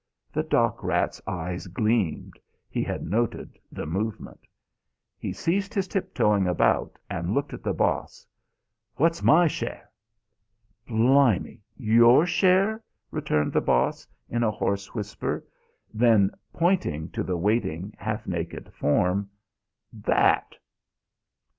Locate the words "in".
14.27-14.41